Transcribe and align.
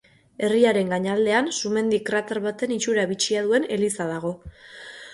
Herriaren 0.45 0.89
gainaldean 0.93 1.51
sumendi 1.59 2.01
krater 2.09 2.41
baten 2.49 2.75
itxura 2.79 3.07
bitxia 3.15 3.47
duen 3.49 3.71
eliza 3.79 4.13
dago. 4.17 4.37